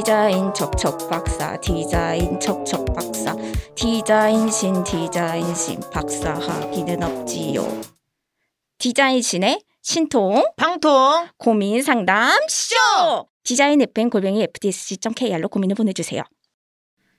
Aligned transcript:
디자인 0.00 0.54
척척 0.54 1.10
박사 1.10 1.60
디자인 1.60 2.40
척척 2.40 2.86
박사 2.94 3.36
디자인신 3.74 4.82
디자인신 4.82 5.80
박사 5.92 6.32
하기는 6.32 7.02
없지요. 7.02 7.62
디자인신의 8.78 9.60
신통 9.82 10.42
방통 10.56 11.28
고민 11.36 11.82
상담 11.82 12.32
쇼 12.48 13.26
디자인 13.44 13.82
FM 13.82 14.08
골뱅이 14.08 14.42
fdsc.kr로 14.42 15.50
고민을 15.50 15.76
보내주세요. 15.76 16.22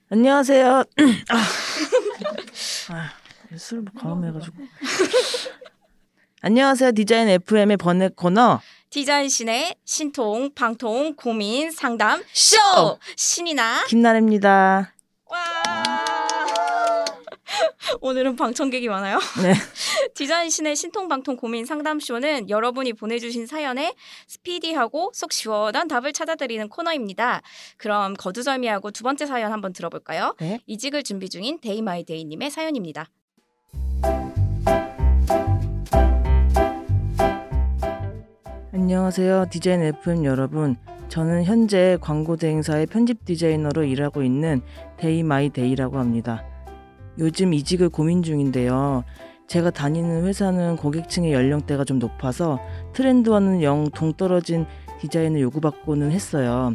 안녕하세요. 0.09 0.83
아, 1.29 1.37
아, 2.95 3.57
술 3.57 3.85
과음해가지고. 3.95 4.57
안녕하세요. 6.41 6.93
디자인 6.93 7.29
FM의 7.29 7.77
번외 7.77 8.09
코너 8.15 8.59
디자인신의 8.91 9.75
신통 9.85 10.53
방통 10.53 11.15
고민 11.15 11.71
상담 11.71 12.21
쇼 12.33 12.57
신이나 13.15 13.85
김나래입니다. 13.87 14.93
와 15.27 15.39
오늘은 18.01 18.35
방청객이 18.35 18.89
많아요. 18.89 19.17
네. 19.41 19.53
디자인신의 20.15 20.75
신통방통 20.75 21.37
고민 21.37 21.65
상담쇼는 21.65 22.49
여러분이 22.49 22.91
보내주신 22.93 23.47
사연에 23.47 23.95
스피디하고 24.27 25.11
속 25.13 25.31
시원한 25.31 25.87
답을 25.87 26.11
찾아드리는 26.11 26.67
코너입니다. 26.67 27.41
그럼 27.77 28.13
거두절미하고 28.15 28.91
두 28.91 29.03
번째 29.03 29.25
사연 29.25 29.53
한번 29.53 29.71
들어볼까요? 29.71 30.35
네. 30.39 30.59
이직을 30.67 31.03
준비 31.03 31.29
중인 31.29 31.61
데이마이데이님의 31.61 32.51
사연입니다. 32.51 33.07
안녕하세요. 38.73 39.47
디자인 39.49 39.81
FM 39.81 40.23
여러분. 40.23 40.77
저는 41.09 41.43
현재 41.43 41.97
광고 41.99 42.37
대행사의 42.37 42.85
편집 42.85 43.25
디자이너로 43.25 43.83
일하고 43.83 44.23
있는 44.23 44.61
데이마이데이라고 44.95 45.99
합니다. 45.99 46.45
요즘 47.19 47.53
이직을 47.53 47.89
고민 47.89 48.23
중인데요. 48.23 49.03
제가 49.47 49.71
다니는 49.71 50.23
회사는 50.23 50.77
고객층의 50.77 51.33
연령대가 51.33 51.83
좀 51.83 51.99
높아서 51.99 52.59
트렌드와는 52.93 53.61
영 53.61 53.89
동떨어진 53.93 54.65
디자인을 55.01 55.41
요구받고는 55.41 56.11
했어요. 56.11 56.73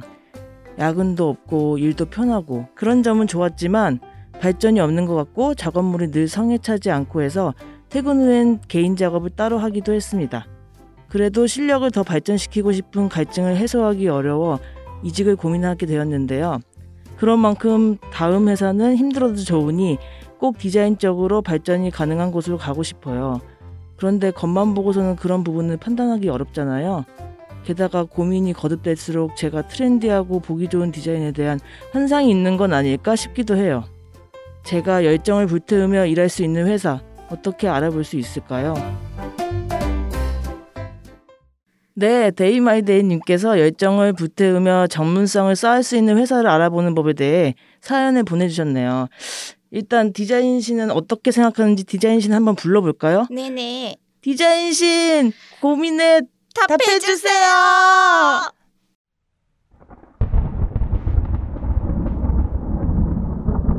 야근도 0.78 1.26
없고 1.26 1.78
일도 1.78 2.10
편하고 2.10 2.66
그런 2.74 3.02
점은 3.02 3.26
좋았지만 3.26 4.00
발전이 4.38 4.80
없는 4.80 5.06
것 5.06 5.14
같고 5.14 5.54
작업물이 5.54 6.10
늘 6.10 6.28
성에 6.28 6.58
차지 6.58 6.90
않고 6.90 7.22
해서 7.22 7.54
퇴근 7.88 8.20
후엔 8.20 8.60
개인 8.68 8.96
작업을 8.96 9.30
따로 9.30 9.56
하기도 9.56 9.94
했습니다. 9.94 10.46
그래도 11.16 11.46
실력을 11.46 11.90
더 11.92 12.02
발전시키고 12.02 12.72
싶은 12.72 13.08
갈증을 13.08 13.56
해소하기 13.56 14.06
어려워 14.06 14.58
이직을 15.02 15.36
고민하게 15.36 15.86
되었는데요. 15.86 16.58
그런 17.16 17.38
만큼 17.38 17.96
다음 18.12 18.50
회사는 18.50 18.96
힘들어도 18.96 19.36
좋으니 19.36 19.96
꼭 20.38 20.58
디자인적으로 20.58 21.40
발전이 21.40 21.90
가능한 21.90 22.32
곳으로 22.32 22.58
가고 22.58 22.82
싶어요. 22.82 23.40
그런데 23.96 24.30
겉만 24.30 24.74
보고서는 24.74 25.16
그런 25.16 25.42
부분을 25.42 25.78
판단하기 25.78 26.28
어렵잖아요. 26.28 27.06
게다가 27.64 28.04
고민이 28.04 28.52
거듭될수록 28.52 29.36
제가 29.36 29.68
트렌디하고 29.68 30.40
보기 30.40 30.68
좋은 30.68 30.92
디자인에 30.92 31.32
대한 31.32 31.58
환상이 31.92 32.30
있는 32.30 32.58
건 32.58 32.74
아닐까 32.74 33.16
싶기도 33.16 33.56
해요. 33.56 33.84
제가 34.64 35.06
열정을 35.06 35.46
불태우며 35.46 36.04
일할 36.04 36.28
수 36.28 36.44
있는 36.44 36.66
회사 36.66 37.00
어떻게 37.30 37.68
알아볼 37.68 38.04
수 38.04 38.18
있을까요? 38.18 38.74
네, 41.98 42.30
데이마이데이님께서 42.30 43.58
열정을 43.58 44.12
불태우며 44.12 44.88
전문성을 44.88 45.56
쌓을 45.56 45.82
수 45.82 45.96
있는 45.96 46.18
회사를 46.18 46.48
알아보는 46.50 46.94
법에 46.94 47.14
대해 47.14 47.54
사연을 47.80 48.22
보내주셨네요. 48.22 49.08
일단 49.70 50.12
디자인신은 50.12 50.90
어떻게 50.90 51.30
생각하는지 51.30 51.84
디자인신 51.84 52.34
한번 52.34 52.54
불러볼까요? 52.54 53.26
네네. 53.30 53.96
디자인신 54.20 55.32
고민에 55.62 56.20
답해주세요. 56.54 57.32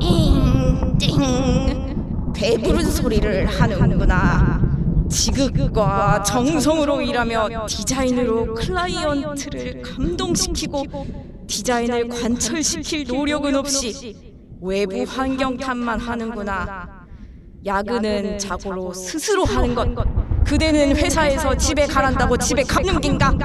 띵 0.00 0.98
띵 0.98 2.32
배부른 2.34 2.84
소리를 2.84 3.46
하는구나. 3.46 4.67
지극과 5.08 6.22
정성으로 6.22 7.00
일하며 7.00 7.66
디자인으로 7.66 8.54
클라이언트를 8.54 9.82
감동시키고 9.82 10.84
디자인을 11.46 12.08
관철시킬 12.08 13.04
노력은 13.06 13.56
없이 13.56 14.16
외부 14.60 15.02
환경 15.04 15.56
탓만 15.56 15.98
하는구나. 16.00 17.06
야근은 17.64 18.38
자고로 18.38 18.92
스스로 18.92 19.44
하는 19.44 19.74
것. 19.74 19.88
그대는 20.44 20.96
회사에서 20.96 21.56
집에 21.56 21.86
가란다고 21.86 22.36
집에 22.36 22.62
가는 22.62 23.00
긴가? 23.00 23.36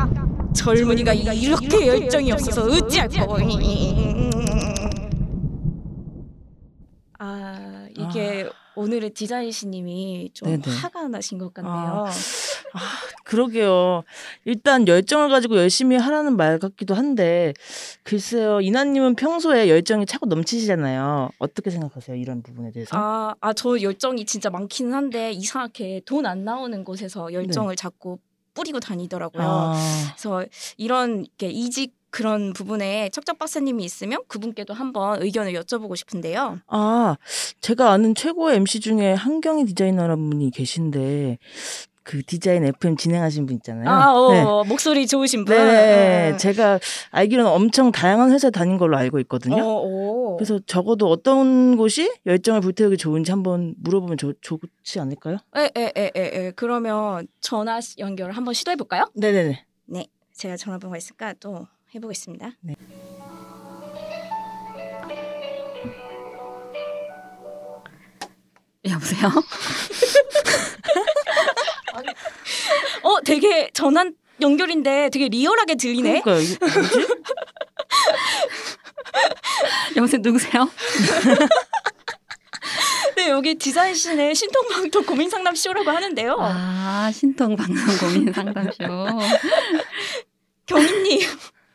젊은이가 0.55 1.13
이렇게 1.13 1.87
열정이 1.87 2.31
없어서 2.31 2.63
어찌할 2.63 3.09
거고. 3.09 3.37
아 7.19 7.87
이게 7.95 8.49
오늘의 8.75 9.11
디자인씨님이 9.11 10.31
좀 10.33 10.49
네네. 10.49 10.63
화가 10.77 11.07
나신 11.09 11.37
것 11.37 11.53
같네요. 11.53 12.05
아, 12.75 12.79
그러게요. 13.23 14.03
일단 14.45 14.87
열정을 14.87 15.29
가지고 15.29 15.57
열심히 15.57 15.95
하라는 15.95 16.35
말 16.37 16.57
같기도 16.57 16.95
한데 16.95 17.53
글쎄요. 18.03 18.61
이나님은 18.61 19.15
평소에 19.15 19.69
열정이 19.69 20.05
차고 20.07 20.25
넘치시잖아요. 20.25 21.29
어떻게 21.37 21.69
생각하세요? 21.69 22.15
이런 22.17 22.41
부분에 22.41 22.71
대해서? 22.71 22.97
아, 22.97 23.35
아, 23.41 23.53
저 23.53 23.79
열정이 23.79 24.25
진짜 24.25 24.49
많기는 24.49 24.91
한데 24.93 25.31
이상하게 25.31 26.01
돈 26.05 26.23
안 26.25 26.43
나오는 26.45 26.83
곳에서 26.83 27.33
열정을 27.33 27.75
자꾸 27.75 28.17
뿌리고 28.53 28.79
다니더라고요. 28.79 29.41
네. 29.43 29.47
아, 29.49 29.73
그래서 30.15 30.45
이런 30.77 31.25
이렇게 31.25 31.49
이직 31.49 31.93
그런 32.13 32.53
부분에 32.53 33.09
척척 33.09 33.39
박사님이 33.39 33.83
있으면 33.85 34.19
그분께도 34.27 34.71
한번 34.75 35.19
의견을 35.23 35.53
여쭤보고 35.53 35.95
싶은데요. 35.95 36.59
아, 36.67 37.15
제가 37.59 37.89
아는 37.89 38.13
최고의 38.13 38.57
MC 38.57 38.81
중에 38.81 39.13
한경희 39.13 39.65
디자이너라는 39.65 40.29
분이 40.29 40.51
계신데 40.51 41.39
그 42.03 42.21
디자인 42.21 42.65
FM 42.65 42.97
진행하신 42.97 43.47
분 43.47 43.55
있잖아요. 43.55 43.89
아, 43.89 44.13
어, 44.13 44.31
네. 44.63 44.69
목소리 44.69 45.07
좋으신 45.07 45.43
분. 45.45 45.55
네, 45.57 46.29
음. 46.33 46.37
제가 46.37 46.79
알기로는 47.09 47.49
엄청 47.49 47.91
다양한 47.91 48.31
회사에 48.31 48.51
다닌 48.51 48.77
걸로 48.77 48.95
알고 48.95 49.17
있거든요. 49.21 49.63
어, 49.65 49.81
어. 49.83 50.35
그래서 50.37 50.59
적어도 50.67 51.09
어떤 51.09 51.77
곳이 51.77 52.13
열정을 52.27 52.61
불태우기 52.61 52.97
좋은지 52.97 53.31
한번 53.31 53.73
물어보면 53.79 54.17
좋, 54.17 54.33
좋지 54.39 54.99
않을까요? 54.99 55.37
에, 55.57 55.71
에, 55.75 55.91
에, 55.97 56.11
에, 56.15 56.21
에. 56.47 56.51
그러면 56.55 57.25
전화 57.41 57.81
시- 57.81 57.95
연결을 57.97 58.37
한번 58.37 58.53
시도해 58.53 58.75
볼까요? 58.75 59.05
네 59.15 59.31
네 59.31 59.43
네. 59.45 59.65
네, 59.85 60.07
제가 60.33 60.57
전화번호가 60.57 60.97
있을까 60.97 61.33
또 61.39 61.67
해보겠습니다. 61.95 62.51
네. 62.61 62.75
여보세요? 68.89 69.29
어, 73.03 73.21
되게 73.21 73.69
전화 73.73 74.05
연결인데 74.41 75.09
되게 75.11 75.27
리얼하게 75.29 75.75
들리네. 75.75 76.17
이게 76.19 76.29
뭐지? 76.29 76.57
여보세요 79.95 80.21
누구세요? 80.23 80.69
네, 83.15 83.29
여기 83.29 83.55
디자인신의 83.55 84.35
신통방통 84.35 85.05
고민 85.05 85.29
상담 85.29 85.55
쇼라고 85.55 85.89
하는데요. 85.89 86.35
아 86.39 87.09
신통 87.13 87.55
방송 87.55 87.97
고민 87.97 88.33
상담 88.33 88.69
쇼. 88.71 88.83
경희님 90.65 91.21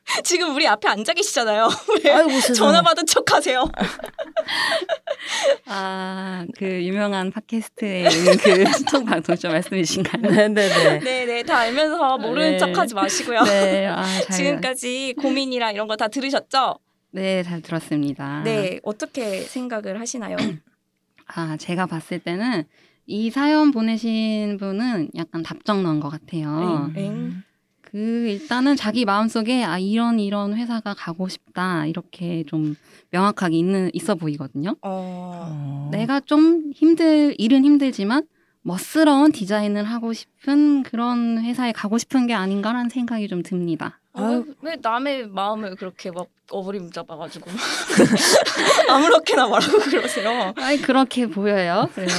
지금 0.25 0.55
우리 0.55 0.67
앞에 0.67 0.89
앉아 0.89 1.13
계시잖아요. 1.13 1.69
왜 2.05 2.13
아이고. 2.13 2.41
전화 2.55 2.81
받은 2.83 3.07
척 3.07 3.31
하세요? 3.33 3.65
아 5.67 6.45
그 6.57 6.65
유명한 6.85 7.31
팟캐스트에 7.31 8.09
있는 8.11 8.37
그 8.39 8.65
신통 8.73 9.05
방송쇼 9.05 9.49
말씀이신가요? 9.49 10.23
네네네. 10.23 10.99
네, 11.01 11.27
네, 11.27 11.43
다 11.43 11.59
알면서 11.59 12.17
모르는 12.19 12.53
네. 12.53 12.59
척 12.59 12.77
하지 12.79 12.95
마시고요. 12.95 13.43
네, 13.43 13.87
아, 13.87 14.03
잘, 14.23 14.37
지금까지 14.37 15.15
고민이랑 15.21 15.75
이런 15.75 15.87
거 15.87 15.97
다 15.97 16.07
들으셨죠? 16.09 16.79
네, 17.11 17.43
잘 17.43 17.61
들었습니다. 17.61 18.43
네, 18.45 18.79
어떻게 18.85 19.41
생각을 19.43 19.99
하시나요? 20.01 20.37
아, 21.27 21.57
제가 21.59 21.87
봤을 21.87 22.21
때는 22.21 22.65
이 23.07 23.31
사연 23.31 23.73
보내신 23.73 24.59
분은 24.59 25.11
약간 25.17 25.43
답정너인 25.43 25.99
것 26.01 26.09
같아요. 26.09 26.91
엥. 26.97 27.43
그 27.91 28.29
일단은 28.29 28.77
자기 28.77 29.07
마음속에 29.07 29.65
아 29.65 29.79
이런 29.79 30.21
이런 30.21 30.55
회사가 30.55 30.93
가고 30.93 31.29
싶다 31.29 31.87
이렇게 31.87 32.45
좀 32.47 32.77
명확하게 33.11 33.57
있는 33.57 33.91
있어 33.95 34.15
보이거든요. 34.15 34.77
어, 34.83 35.49
어. 35.51 35.89
내가 35.91 36.21
좀 36.21 36.71
힘들 36.75 37.35
일은 37.39 37.65
힘들지만 37.65 38.25
멋스러운 38.61 39.33
디자인을 39.33 39.85
하고 39.85 40.13
싶은 40.13 40.83
그런 40.83 41.43
회사에 41.43 41.73
가고 41.73 41.97
싶은 41.97 42.27
게 42.27 42.35
아닌가라는 42.35 42.91
생각이 42.91 43.27
좀 43.27 43.43
듭니다. 43.43 43.99
왜, 44.21 44.43
왜 44.63 44.77
남의 44.81 45.29
마음을 45.29 45.77
그렇게 45.77 46.11
막 46.11 46.27
어부림 46.51 46.91
잡아가지고 46.91 47.51
아무렇게나 48.89 49.49
말하고 49.49 49.79
그러세요? 49.79 50.53
아이 50.57 50.79
그렇게 50.79 51.27
보여요. 51.27 51.89
그래서 51.95 52.15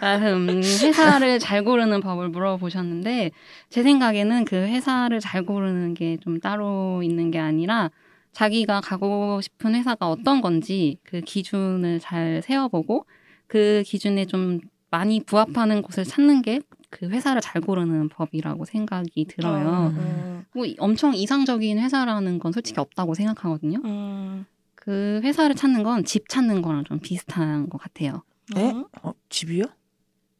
아, 0.00 0.16
음, 0.16 0.60
회사를 0.62 1.38
잘 1.38 1.64
고르는 1.64 2.00
법을 2.00 2.28
물어보셨는데 2.30 3.30
제 3.70 3.82
생각에는 3.82 4.44
그 4.44 4.56
회사를 4.56 5.20
잘 5.20 5.44
고르는 5.44 5.94
게 5.94 6.16
좀 6.20 6.40
따로 6.40 7.02
있는 7.02 7.30
게 7.30 7.38
아니라 7.38 7.90
자기가 8.32 8.80
가고 8.80 9.40
싶은 9.40 9.74
회사가 9.74 10.08
어떤 10.10 10.40
건지 10.40 10.98
그 11.04 11.20
기준을 11.20 12.00
잘 12.00 12.42
세워보고 12.44 13.06
그 13.46 13.82
기준에 13.86 14.24
좀 14.26 14.60
많이 14.90 15.22
부합하는 15.24 15.82
곳을 15.82 16.04
찾는 16.04 16.42
게 16.42 16.60
그 16.90 17.08
회사를 17.08 17.40
잘 17.40 17.60
고르는 17.60 18.08
법이라고 18.08 18.64
생각이 18.64 19.26
들어요. 19.26 19.92
음, 19.96 20.44
뭐 20.54 20.64
엄청 20.78 21.14
이상적인 21.14 21.78
회사라는 21.78 22.38
건 22.38 22.52
솔직히 22.52 22.80
없다고 22.80 23.14
생각하거든요. 23.14 23.80
음, 23.84 24.46
그 24.74 25.20
회사를 25.22 25.54
찾는 25.54 25.82
건 25.82 26.04
집 26.04 26.28
찾는 26.28 26.62
거랑 26.62 26.84
좀 26.84 26.98
비슷한 27.00 27.68
것 27.68 27.78
같아요. 27.78 28.22
에? 28.56 28.70
음. 28.70 28.84
어, 29.02 29.12
집이요? 29.28 29.64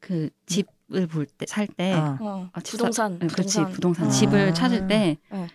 그 0.00 0.30
집을 0.46 1.06
볼 1.08 1.26
때 1.26 1.44
살때 1.46 1.92
아. 1.92 2.16
어, 2.20 2.48
아, 2.52 2.60
부동산, 2.64 3.18
네, 3.18 3.26
그렇지 3.26 3.58
부동산. 3.58 3.72
부동산 3.72 4.06
아. 4.06 4.10
집을 4.10 4.54
찾을 4.54 4.86
때 4.86 5.18
네. 5.30 5.48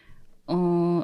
어, 0.47 1.01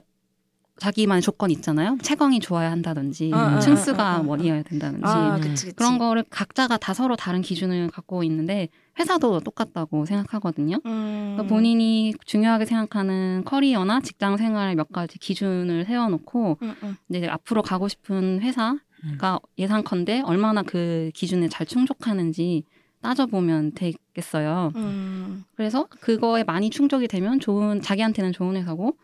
자기만의 0.80 1.22
조건 1.22 1.52
있잖아요. 1.52 1.98
채광이 2.02 2.40
좋아야 2.40 2.72
한다든지 2.72 3.32
아, 3.34 3.56
아, 3.56 3.60
층수가 3.60 4.04
아, 4.04 4.08
아, 4.08 4.16
아. 4.18 4.24
뭐이어야 4.24 4.64
된다든지 4.64 5.06
아, 5.06 5.36
음. 5.36 5.42
그치, 5.42 5.66
그치. 5.66 5.76
그런 5.76 5.98
거를 5.98 6.24
각자가 6.30 6.78
다 6.78 6.94
서로 6.94 7.16
다른 7.16 7.42
기준을 7.42 7.90
갖고 7.92 8.24
있는데 8.24 8.70
회사도 9.00 9.42
똑같다고 9.42 10.06
생각하거든요. 10.06 10.80
음. 10.86 11.34
그러니까 11.36 11.44
본인이 11.54 12.14
중요하게 12.26 12.66
생각하는 12.66 13.44
커리어나 13.46 14.02
직장 14.02 14.38
생활 14.38 14.76
몇 14.76 14.92
가지 14.92 15.20
기준을 15.20 15.86
세워놓고 15.86 16.58
음, 16.62 16.76
음. 16.84 16.96
이제 17.10 17.28
앞으로 17.28 17.62
가고 17.62 17.88
싶은 17.88 18.42
회사가 18.42 19.40
예상컨대 19.58 20.22
얼마나 20.26 20.64
그 20.64 21.12
기준에 21.14 21.48
잘 21.48 21.66
충족하는지 21.66 22.64
따져보면 23.02 23.72
되겠어요. 23.74 24.74
음. 24.76 25.44
그래서 25.56 25.88
그거에 26.02 26.44
많이 26.44 26.70
충족이 26.70 27.08
되면 27.08 27.40
좋은 27.40 27.82
자기한테는 27.82 28.34
좋은 28.34 28.58
회사고 28.58 28.98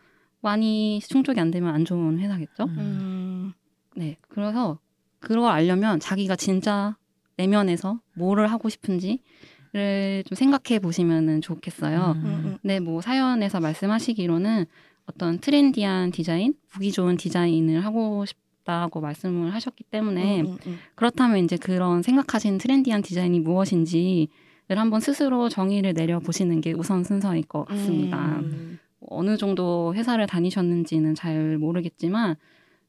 많이 0.46 1.00
충족이 1.00 1.40
안 1.40 1.50
되면 1.50 1.74
안 1.74 1.84
좋은 1.84 2.20
회사겠죠. 2.20 2.64
음. 2.64 3.52
네. 3.96 4.16
그래서 4.28 4.78
그걸 5.18 5.50
알려면 5.50 5.98
자기가 5.98 6.36
진짜 6.36 6.96
내면에서 7.36 8.00
뭐를 8.14 8.46
하고 8.46 8.68
싶은지를 8.68 10.22
좀 10.24 10.36
생각해 10.36 10.78
보시면은 10.78 11.40
좋겠어요. 11.40 12.12
음. 12.16 12.24
음. 12.24 12.58
네, 12.62 12.78
뭐 12.78 13.00
사연에서 13.00 13.58
말씀하시기로는 13.58 14.66
어떤 15.06 15.38
트렌디한 15.38 16.12
디자인, 16.12 16.54
보기 16.72 16.92
좋은 16.92 17.16
디자인을 17.16 17.84
하고 17.84 18.24
싶다고 18.24 19.00
말씀을 19.00 19.52
하셨기 19.52 19.84
때문에 19.84 20.42
음, 20.42 20.58
음, 20.66 20.78
그렇다면 20.94 21.44
이제 21.44 21.56
그런 21.56 22.02
생각하신 22.02 22.58
트렌디한 22.58 23.02
디자인이 23.02 23.40
무엇인지를 23.40 24.28
한번 24.76 25.00
스스로 25.00 25.48
정의를 25.48 25.94
내려 25.94 26.20
보시는 26.20 26.60
게 26.60 26.72
우선 26.72 27.02
순서일 27.02 27.44
것 27.44 27.68
음. 27.70 27.76
같습니다. 27.76 28.38
음. 28.38 28.78
어느 29.00 29.36
정도 29.36 29.94
회사를 29.94 30.26
다니셨는지는 30.26 31.14
잘 31.14 31.58
모르겠지만 31.58 32.36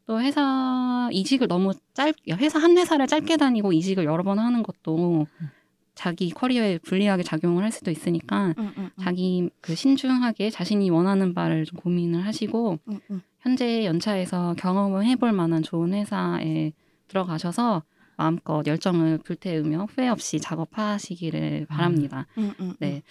또 0.05 0.21
회사 0.21 1.09
이직을 1.11 1.47
너무 1.47 1.73
짧 1.93 2.13
회사 2.31 2.59
한 2.59 2.77
회사를 2.77 3.07
짧게 3.07 3.37
다니고 3.37 3.73
이직을 3.73 4.05
여러 4.05 4.23
번 4.23 4.39
하는 4.39 4.63
것도 4.63 5.27
자기 5.95 6.29
커리어에 6.29 6.77
불리하게 6.79 7.23
작용을 7.23 7.63
할 7.63 7.71
수도 7.71 7.91
있으니까 7.91 8.47
음, 8.47 8.53
음, 8.59 8.73
음. 8.77 8.89
자기 8.99 9.49
그 9.61 9.75
신중하게 9.75 10.49
자신이 10.49 10.89
원하는 10.89 11.33
바를 11.33 11.65
좀 11.65 11.77
고민을 11.79 12.25
하시고. 12.25 12.79
현재 13.39 13.85
연차에서 13.85 14.55
경험을 14.57 15.05
해볼 15.05 15.31
만한 15.31 15.63
좋은 15.63 15.93
회사에 15.93 16.73
들어가셔서 17.07 17.83
마음껏 18.17 18.65
열정을 18.67 19.19
불태우며 19.19 19.87
후회 19.89 20.09
없이 20.09 20.39
작업하시기를 20.39 21.67
바랍니다. 21.69 22.25
네. 22.79 23.03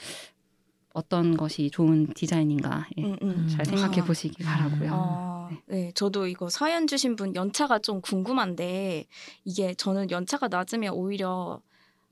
어떤 0.97 1.37
것이 1.37 1.71
좋은 1.71 2.07
디자인인가 2.15 2.89
예, 2.97 3.05
음, 3.05 3.17
음. 3.21 3.49
잘 3.55 3.67
생각해 3.67 4.01
아. 4.01 4.05
보시기 4.05 4.43
바라고요. 4.43 4.91
아, 4.91 5.51
네, 5.67 5.93
저도 5.95 6.27
이거 6.27 6.49
사연 6.49 6.87
주신 6.87 7.17
분 7.17 7.35
연차가 7.35 7.79
좀 7.79 8.01
궁금한데 8.01 9.05
이게 9.45 9.75
저는 9.75 10.11
연차가 10.11 10.49
낮으면 10.49 10.95
오히려 10.95 11.61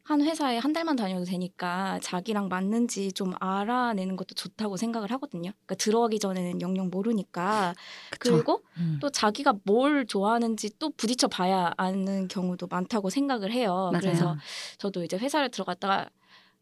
한 0.02 0.20
회사에 0.20 0.58
한 0.58 0.74
달만 0.74 0.96
다녀도 0.96 1.24
되니까 1.24 1.98
자기랑 2.02 2.48
맞는지 2.48 3.10
좀 3.12 3.32
알아내는 3.40 4.16
것도 4.16 4.34
좋다고 4.34 4.76
생각을 4.76 5.10
하거든요. 5.12 5.50
그러니까 5.52 5.76
들어가기 5.76 6.18
전에는 6.18 6.60
영영 6.60 6.90
모르니까 6.90 7.74
그쵸. 8.10 8.34
그리고 8.34 8.62
음. 8.76 8.98
또 9.00 9.08
자기가 9.08 9.54
뭘 9.64 10.04
좋아하는지 10.04 10.78
또 10.78 10.90
부딪혀 10.90 11.28
봐야 11.28 11.72
아는 11.78 12.28
경우도 12.28 12.66
많다고 12.66 13.08
생각을 13.08 13.50
해요. 13.50 13.88
맞아요. 13.92 14.00
그래서 14.02 14.36
저도 14.76 15.04
이제 15.04 15.16
회사를 15.16 15.50
들어갔다가 15.50 16.10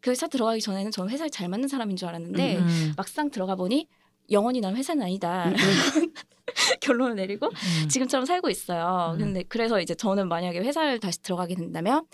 그 0.02 0.10
회사 0.10 0.26
들어가기 0.26 0.60
전에는 0.60 0.90
저는 0.90 1.10
회사에 1.10 1.28
잘 1.28 1.48
맞는 1.48 1.68
사람인 1.68 1.96
줄 1.96 2.08
알았는데 2.08 2.56
음. 2.58 2.92
막상 2.96 3.30
들어가 3.30 3.54
보니 3.54 3.88
영원히 4.30 4.60
난 4.60 4.76
회사는 4.76 5.02
아니다. 5.02 5.50
결론을 6.80 7.14
내리고 7.14 7.46
음. 7.46 7.88
지금처럼 7.88 8.26
살고 8.26 8.50
있어요. 8.50 9.12
음. 9.14 9.18
근데 9.18 9.44
그래서 9.44 9.80
이제 9.80 9.94
저는 9.94 10.28
만약에 10.28 10.58
회사를 10.58 10.98
다시 10.98 11.22
들어가게 11.22 11.54
된다면 11.54 12.04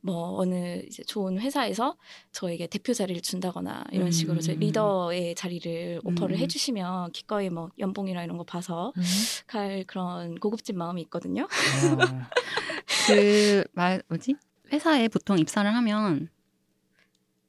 뭐 0.00 0.38
어느 0.38 0.82
이제 0.86 1.04
좋은 1.04 1.38
회사에서 1.38 1.96
저에게 2.32 2.66
대표 2.66 2.92
자리를 2.92 3.22
준다거나 3.22 3.84
이런 3.92 4.08
음. 4.08 4.10
식으로 4.10 4.40
저 4.40 4.52
리더의 4.52 5.36
자리를 5.36 6.00
오퍼를 6.04 6.36
음. 6.36 6.40
해주시면 6.40 7.12
기꺼이 7.12 7.48
뭐 7.48 7.70
연봉이나 7.78 8.24
이런 8.24 8.36
거 8.38 8.44
봐서 8.44 8.92
음. 8.96 9.02
갈 9.46 9.84
그런 9.86 10.34
고급진 10.34 10.76
마음이 10.76 11.00
있거든요. 11.02 11.46
아. 12.00 12.28
그말 13.06 14.02
뭐지? 14.08 14.34
회사에 14.72 15.06
보통 15.06 15.38
입사를 15.38 15.72
하면 15.72 16.28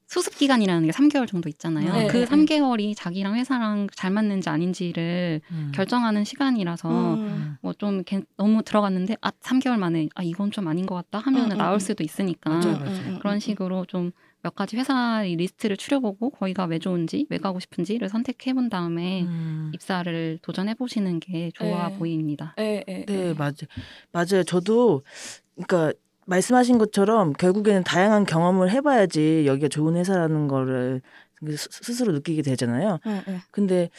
수습 0.07 0.37
기간이라는 0.37 0.87
게 0.87 0.91
3개월 0.91 1.27
정도 1.27 1.49
있잖아요. 1.49 1.93
네, 1.93 2.07
그 2.07 2.17
네, 2.17 2.25
3개월이 2.25 2.95
자기랑 2.95 3.35
회사랑 3.35 3.87
잘 3.93 4.09
맞는지 4.09 4.49
아닌지를 4.49 5.41
음. 5.51 5.71
결정하는 5.75 6.23
시간이라서 6.23 7.13
음. 7.15 7.57
뭐좀 7.61 8.03
너무 8.37 8.63
들어갔는데 8.63 9.17
아 9.21 9.31
3개월 9.31 9.77
만에 9.77 10.07
아 10.15 10.23
이건 10.23 10.51
좀 10.51 10.67
아닌 10.67 10.85
것 10.85 10.95
같다 10.95 11.19
하면은 11.19 11.51
음, 11.51 11.51
음, 11.51 11.57
나올 11.57 11.75
음. 11.75 11.79
수도 11.79 12.03
있으니까 12.03 12.49
맞아요, 12.49 12.77
음, 12.77 12.79
맞아요. 12.79 12.99
음, 12.99 13.07
음, 13.07 13.19
그런 13.19 13.35
음. 13.35 13.39
식으로 13.39 13.85
좀 13.85 14.11
몇 14.47 14.55
가지 14.55 14.77
회사 14.77 15.21
리스트를 15.23 15.77
추려보고 15.77 16.29
거기가 16.29 16.65
왜 16.65 16.79
좋은지 16.79 17.25
왜 17.29 17.37
가고 17.37 17.59
싶은지를 17.59 18.07
선택해 18.09 18.53
본 18.53 18.69
다음에 18.69 19.23
음. 19.23 19.71
입사를 19.73 20.39
도전해 20.41 20.73
보시는 20.73 21.19
게 21.19 21.51
좋아 21.53 21.89
네. 21.89 21.97
보입니다. 21.97 22.55
예, 22.59 22.83
예, 22.87 23.05
네, 23.05 23.29
예. 23.29 23.33
맞아요. 23.33 23.53
맞아요. 24.11 24.43
저도 24.45 25.03
그러니까 25.55 25.91
말씀하신 26.27 26.77
것처럼 26.77 27.33
결국에는 27.33 27.83
다양한 27.83 28.25
경험을 28.25 28.69
해봐야지 28.69 29.45
여기가 29.47 29.69
좋은 29.69 29.95
회사라는 29.95 30.47
거를 30.47 31.01
스- 31.55 31.69
스스로 31.71 32.11
느끼게 32.11 32.41
되잖아요. 32.41 32.99
예, 33.07 33.23
예. 33.27 33.41
근데 33.51 33.89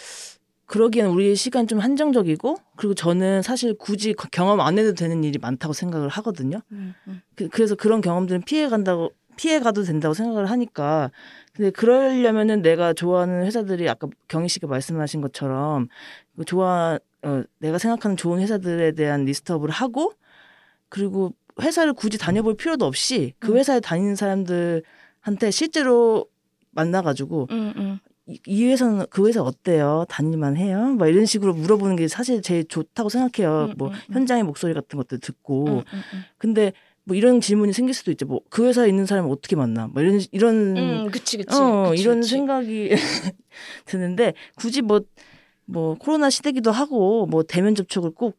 그러기엔 0.67 1.07
우리의 1.07 1.35
시간 1.35 1.67
좀 1.67 1.79
한정적이고 1.79 2.57
그리고 2.77 2.95
저는 2.95 3.41
사실 3.43 3.75
굳이 3.75 4.13
거- 4.13 4.29
경험 4.31 4.61
안 4.61 4.79
해도 4.79 4.93
되는 4.93 5.25
일이 5.25 5.39
많다고 5.39 5.73
생각을 5.73 6.09
하거든요. 6.11 6.61
음, 6.73 6.95
음. 7.07 7.23
그, 7.35 7.49
래서 7.59 7.75
그런 7.75 8.01
경험들은 8.03 8.43
피해 8.43 8.69
간다고 8.69 9.11
피해 9.37 9.61
가도 9.61 9.83
된다고 9.85 10.15
생각을 10.15 10.51
하니까 10.51 11.11
근데 11.55 11.71
그러려면은 11.71 12.61
내가 12.61 12.93
좋아하는 12.93 13.45
회사들이 13.47 13.89
아까 13.89 14.09
경희 14.27 14.49
씨가 14.49 14.67
말씀하신 14.67 15.21
것처럼 15.23 15.89
그 16.37 16.45
좋아 16.45 16.99
어, 17.23 17.43
내가 17.59 17.79
생각하는 17.79 18.17
좋은 18.17 18.41
회사들에 18.41 18.93
대한 18.93 19.25
리스트업을 19.25 19.71
하고 19.71 20.13
그리고 20.89 21.33
회사를 21.61 21.93
굳이 21.93 22.19
다녀볼 22.19 22.57
필요도 22.57 22.85
없이 22.85 23.35
그 23.39 23.53
음. 23.53 23.57
회사에 23.57 23.81
다니는 23.81 24.15
사람들한테 24.17 25.51
실제로 25.51 26.27
만나가지고 26.71 27.49
음, 27.51 27.73
음. 27.77 27.99
이, 28.27 28.39
이 28.47 28.65
회사는 28.67 29.07
그 29.11 29.27
회사 29.27 29.43
어때요? 29.43 30.05
다닐만 30.09 30.57
해요? 30.57 30.95
막 30.99 31.09
이런 31.09 31.25
식으로 31.27 31.55
물어보는 31.55 31.97
게 31.97 32.09
사실 32.09 32.43
제일 32.43 32.67
좋다고 32.69 33.09
생각해요. 33.09 33.71
음, 33.71 33.75
뭐 33.79 33.89
음, 33.89 33.95
음. 33.95 34.15
현장의 34.15 34.45
목소리 34.45 34.75
같은 34.75 34.97
것도 34.99 35.19
듣고 35.19 35.67
음. 35.79 35.83
근데 36.37 36.73
뭐 37.05 37.17
이런 37.17 37.41
질문이 37.41 37.73
생길 37.73 37.95
수도 37.95 38.11
있죠. 38.11 38.27
뭐 38.27 38.41
그 38.51 38.67
회사에 38.67 38.87
있는 38.89 39.07
사람을 39.07 39.31
어떻게 39.31 39.57
만나? 39.57 39.87
뭐 39.87 40.03
이런 40.03 40.21
이런 40.31 40.77
음, 40.77 41.11
그치, 41.11 41.39
그치. 41.39 41.57
어 41.57 41.89
그치, 41.91 42.03
이런. 42.03 42.23
생각이 42.23 42.91
드는데 43.87 44.35
굳이 44.57 44.83
뭐뭐 44.83 45.97
코로나 45.99 46.29
시대기도 46.29 46.71
하고 46.71 47.27
뭐 47.27 47.43
대면 47.43 47.75
접촉을 47.75 48.11
꼭 48.11 48.37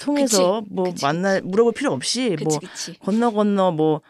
통해서 0.00 0.62
뭐 0.70 0.86
그치, 0.86 1.04
만날 1.04 1.42
물어볼 1.42 1.72
필요 1.72 1.92
없이 1.92 2.30
그치, 2.30 2.44
뭐 2.44 2.58
그치. 2.58 2.98
건너 3.00 3.30
건너 3.30 3.72
뭐 3.72 4.02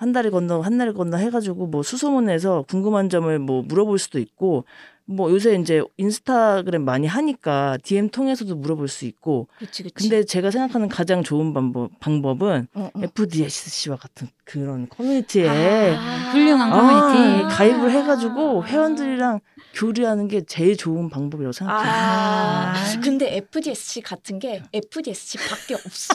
한 0.00 0.12
달에 0.12 0.30
건너 0.30 0.60
한 0.62 0.78
달에 0.78 0.92
건너 0.92 1.18
해가지고 1.18 1.66
뭐 1.66 1.82
수소문해서 1.82 2.64
궁금한 2.66 3.10
점을 3.10 3.38
뭐 3.38 3.60
물어볼 3.62 3.98
수도 3.98 4.18
있고 4.18 4.64
뭐 5.10 5.28
요새 5.32 5.56
이제 5.56 5.82
인스타그램 5.96 6.84
많이 6.84 7.06
하니까 7.08 7.76
DM 7.82 8.10
통해서도 8.10 8.54
물어볼 8.54 8.86
수 8.86 9.06
있고 9.06 9.48
그치 9.58 9.82
그치. 9.82 9.94
근데 9.94 10.24
제가 10.24 10.52
생각하는 10.52 10.88
가장 10.88 11.24
좋은 11.24 11.52
방법 11.52 11.90
방법은 11.98 12.68
어, 12.74 12.90
어. 12.94 13.00
FDSC와 13.02 13.96
같은 13.96 14.28
그런 14.44 14.88
커뮤니티에 14.88 15.48
아. 15.96 16.30
훌륭한 16.32 16.72
아, 16.72 17.10
커뮤니티. 17.10 17.54
가입을 17.56 17.90
해가지고 17.90 18.64
회원들이랑 18.64 19.40
교류하는 19.74 20.28
게 20.28 20.42
제일 20.46 20.76
좋은 20.76 21.10
방법이라고 21.10 21.52
생각해요. 21.52 21.90
아, 21.92 22.72
아. 22.76 23.00
근데 23.02 23.36
FDSC 23.36 24.02
같은 24.02 24.38
게 24.38 24.62
FDSC밖에 24.72 25.74
없어. 25.74 26.14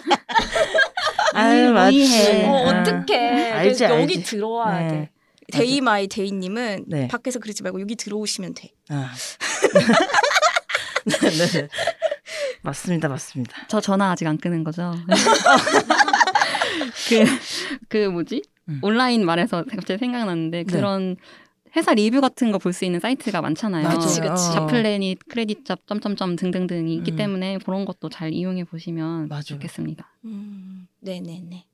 아유, 1.34 1.72
맞지. 1.72 2.46
어, 2.46 2.70
아. 2.70 2.82
어떡해. 2.82 3.52
알지, 3.52 3.84
여기 3.86 3.94
알지. 3.94 4.24
들어와야 4.24 4.80
네. 4.80 4.88
돼. 4.88 5.10
데이 5.52 5.82
마이 5.82 6.08
데이님은 6.08 6.86
네. 6.88 7.08
밖에서 7.08 7.40
그러지 7.40 7.64
말고 7.64 7.80
여기 7.82 7.96
들어오시면 7.96 8.54
돼. 8.56 8.72
아. 8.90 9.12
네, 11.06 11.30
네. 11.30 11.68
맞습니다, 12.64 13.08
맞습니다. 13.08 13.56
저 13.68 13.80
전화 13.80 14.12
아직 14.12 14.26
안 14.28 14.38
끄는 14.38 14.64
거죠. 14.64 14.94
그, 17.10 17.26
그 17.90 17.98
뭐지? 18.10 18.42
음. 18.70 18.80
온라인 18.82 19.24
말해서 19.26 19.64
갑자기 19.70 20.00
생각났는데 20.00 20.64
네. 20.64 20.72
그런 20.72 21.16
회사 21.76 21.94
리뷰 21.94 22.22
같은 22.22 22.52
거 22.52 22.58
볼 22.58 22.74
수 22.74 22.86
있는 22.86 23.00
사이트가 23.00 23.42
많잖아요. 23.42 23.90
그치, 23.90 24.20
그치. 24.22 24.54
자플래닛, 24.54 25.20
크레딧잡, 25.28 25.86
점점점 25.88 26.36
등등등이 26.38 26.96
있기 26.96 27.12
음. 27.12 27.16
때문에 27.18 27.58
그런 27.66 27.86
것도 27.86 28.10
잘 28.10 28.34
이용해 28.34 28.64
보시면 28.64 29.28
맞아. 29.28 29.44
좋겠습니다. 29.44 30.10
음, 30.26 30.88
네네네. 31.02 31.66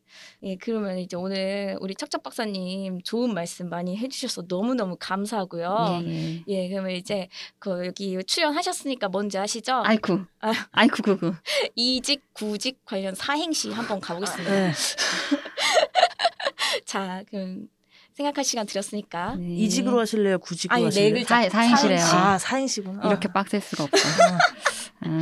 예, 0.44 0.56
그러면 0.56 0.98
이제 0.98 1.16
오늘 1.16 1.78
우리 1.82 1.94
척척 1.96 2.24
박사님 2.24 3.02
좋은 3.04 3.34
말씀 3.34 3.70
많이 3.70 3.98
해주셔서 3.98 4.46
너무너무 4.48 4.96
감사하고요. 5.00 6.02
예, 6.04 6.08
예. 6.08 6.44
예, 6.48 6.70
그러면 6.70 6.92
이제 6.92 7.28
그 7.60 7.86
여기 7.86 8.18
출연하셨으니까 8.24 9.10
뭔지 9.10 9.38
아시죠? 9.38 9.84
아이쿠. 9.86 10.26
아. 10.42 10.52
아이쿠, 10.72 11.02
구구. 11.04 11.34
이직, 11.76 12.24
구직 12.34 12.84
관련 12.86 13.14
사행시 13.16 13.72
한번 13.72 14.00
가보겠습니다. 14.00 14.52
네. 14.52 14.72
자, 16.86 17.24
그럼 17.30 17.68
생각할 18.14 18.44
시간 18.44 18.66
드렸으니까. 18.66 19.36
네. 19.36 19.56
이직으로 19.56 20.00
하실래요? 20.00 20.40
구직으로 20.40 20.76
아니, 20.76 20.84
네 20.84 20.88
하실래요? 20.88 21.14
글자. 21.14 21.44
사, 21.44 21.50
사행시래요. 21.50 21.98
사행시. 22.00 22.16
아, 22.16 22.38
사행시구나. 22.38 23.08
이렇게 23.08 23.32
빡셀 23.32 23.62
수가 23.62 23.86
없어. 23.86 23.98
음, 25.06 25.22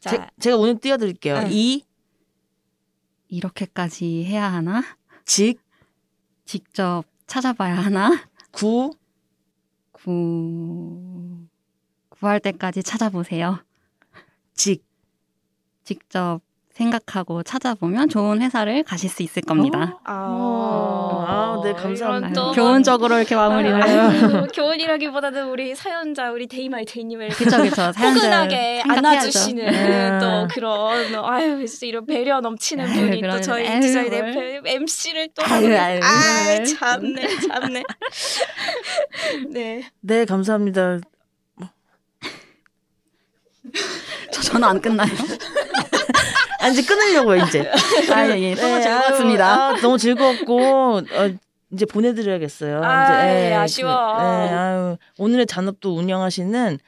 자, 0.00 0.10
제, 0.10 0.26
제가 0.38 0.56
오늘 0.56 0.78
띄워드릴게요. 0.78 1.36
응. 1.36 1.48
이, 1.50 1.82
이렇게까지 3.28 4.24
해야 4.24 4.44
하나? 4.52 4.82
직, 5.24 5.60
직접 6.44 7.04
찾아봐야 7.26 7.76
하나? 7.76 8.10
구, 8.52 8.90
구... 9.92 11.46
구할 12.08 12.40
때까지 12.40 12.82
찾아보세요. 12.82 13.62
직. 14.54 14.84
직접 15.84 16.40
생각하고 16.76 17.42
찾아보면 17.42 18.08
좋은 18.10 18.42
회사를 18.42 18.82
가실 18.82 19.08
수 19.08 19.22
있을 19.22 19.40
겁니다. 19.42 19.98
아, 20.04 21.60
네, 21.64 21.72
감사합니다. 21.72 22.52
교훈적으로 22.52 23.16
이렇게 23.16 23.34
마무리를. 23.34 23.82
아유, 23.82 24.46
교훈이라기보다는 24.54 25.48
우리 25.48 25.74
사연자 25.74 26.30
우리 26.30 26.46
데이마이 26.46 26.84
데이님을 26.84 27.30
그쵸, 27.30 27.62
그쵸. 27.62 27.92
포근하게. 27.96 28.82
안아주시는 28.86 29.64
네. 29.64 30.18
또 30.20 30.46
그런 30.52 31.14
아유 31.24 31.66
진짜 31.66 31.86
이런 31.86 32.04
배려 32.04 32.40
넘치는 32.40 32.84
아유, 32.84 32.94
분이 33.06 33.22
또 33.22 33.40
저희 33.40 33.66
아유, 33.66 33.80
디자인 33.80 34.10
뭘. 34.10 34.62
MC를 34.66 35.28
또 35.34 35.42
아유, 35.46 35.74
아유, 35.78 36.00
뭘. 36.00 36.64
참네 36.64 37.38
참네 37.48 37.82
네 39.50 39.82
네, 40.00 40.24
감사합니다. 40.26 40.98
저 44.30 44.40
전화 44.42 44.68
안 44.68 44.80
끝나요? 44.80 45.08
아, 46.66 46.68
이제 46.68 46.82
끊으려고요, 46.82 47.44
이제. 47.44 47.70
아, 48.12 48.28
예, 48.28 48.40
예. 48.40 48.54
너무 48.56 48.74
네, 48.76 48.82
즐거웠습니다. 48.82 49.46
아, 49.68 49.76
너무 49.76 49.96
즐거웠고, 49.98 50.96
어, 50.98 51.30
이제 51.72 51.86
보내드려야겠어요. 51.86 52.82
아이, 52.82 53.04
이제, 53.04 53.50
예, 53.50 53.54
아쉬워. 53.54 54.16
그, 54.16 54.22
예, 54.22 54.26
아유, 54.52 54.96
오늘의 55.18 55.46
잔업도 55.46 55.96
운영하시는 55.96 56.78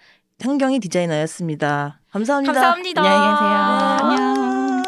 한경희 0.43 0.81
디자이너였습니다. 0.81 2.01
감사합니다. 2.11 2.53
감사합니다 2.53 3.03
안녕히 3.03 3.17
계세요. 3.19 3.51
아. 3.51 3.99
안녕. 4.03 4.83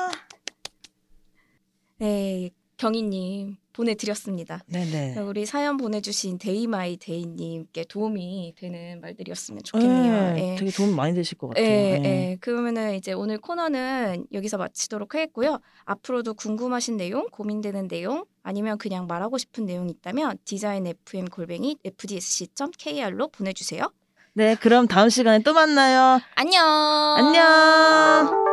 네 1.98 2.50
경희님 2.78 3.56
보내드렸습니다. 3.72 4.62
네네. 4.66 5.18
우리 5.20 5.46
사연 5.46 5.76
보내주신 5.76 6.38
데이마이 6.38 6.96
데이님께 6.96 7.84
도움이 7.88 8.54
되는 8.56 9.00
말들이었으면 9.00 9.62
좋겠네요. 9.64 10.34
네, 10.34 10.52
예. 10.52 10.56
되게 10.56 10.70
도움 10.70 10.94
많이 10.96 11.14
되실 11.14 11.38
것 11.38 11.48
같아요. 11.48 11.64
예, 11.64 11.98
네. 11.98 12.04
예. 12.04 12.36
그러면은 12.40 12.94
이제 12.94 13.12
오늘 13.12 13.38
코너는 13.38 14.26
여기서 14.32 14.58
마치도록 14.58 15.14
하겠고요. 15.14 15.60
앞으로도 15.84 16.34
궁금하신 16.34 16.96
내용, 16.96 17.26
고민되는 17.30 17.88
내용, 17.88 18.24
아니면 18.42 18.78
그냥 18.78 19.06
말하고 19.06 19.38
싶은 19.38 19.66
내용이 19.66 19.90
있다면 19.90 20.38
디자인 20.44 20.86
FM 20.86 21.26
골뱅이 21.26 21.76
fdsc.kr로 21.84 23.28
보내주세요. 23.28 23.90
네, 24.32 24.54
그럼 24.54 24.86
다음 24.86 25.08
시간에 25.08 25.42
또 25.42 25.52
만나요. 25.52 26.20
안녕. 26.36 26.64
안녕. 27.16 28.49